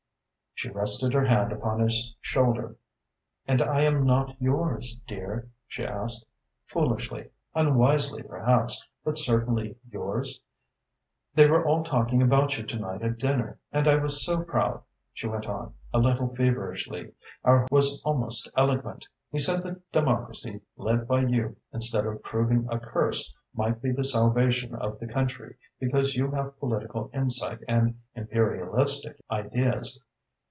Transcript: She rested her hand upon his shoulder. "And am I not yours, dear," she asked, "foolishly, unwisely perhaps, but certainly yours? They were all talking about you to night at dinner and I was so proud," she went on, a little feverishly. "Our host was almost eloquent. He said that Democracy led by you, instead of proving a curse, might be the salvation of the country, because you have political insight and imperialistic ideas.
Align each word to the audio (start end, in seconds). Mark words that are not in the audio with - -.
She 0.53 0.69
rested 0.69 1.11
her 1.13 1.25
hand 1.25 1.51
upon 1.51 1.79
his 1.79 2.13
shoulder. 2.21 2.75
"And 3.47 3.61
am 3.63 3.97
I 4.03 4.05
not 4.05 4.39
yours, 4.39 4.95
dear," 5.07 5.49
she 5.67 5.83
asked, 5.83 6.23
"foolishly, 6.67 7.31
unwisely 7.55 8.21
perhaps, 8.21 8.85
but 9.03 9.17
certainly 9.17 9.75
yours? 9.91 10.39
They 11.33 11.49
were 11.49 11.65
all 11.65 11.81
talking 11.81 12.21
about 12.21 12.59
you 12.59 12.63
to 12.67 12.77
night 12.77 13.01
at 13.01 13.17
dinner 13.17 13.57
and 13.71 13.87
I 13.87 13.95
was 13.95 14.23
so 14.23 14.43
proud," 14.43 14.83
she 15.13 15.25
went 15.25 15.47
on, 15.47 15.73
a 15.91 15.97
little 15.97 16.29
feverishly. 16.29 17.11
"Our 17.43 17.61
host 17.61 17.71
was 17.71 18.01
almost 18.05 18.47
eloquent. 18.55 19.07
He 19.31 19.39
said 19.39 19.63
that 19.63 19.91
Democracy 19.91 20.61
led 20.77 21.07
by 21.07 21.21
you, 21.21 21.55
instead 21.73 22.05
of 22.05 22.21
proving 22.21 22.67
a 22.69 22.77
curse, 22.79 23.33
might 23.55 23.81
be 23.81 23.91
the 23.91 24.05
salvation 24.05 24.75
of 24.75 24.99
the 24.99 25.07
country, 25.07 25.55
because 25.79 26.13
you 26.13 26.29
have 26.33 26.59
political 26.59 27.09
insight 27.15 27.61
and 27.67 27.99
imperialistic 28.13 29.19
ideas. 29.31 29.99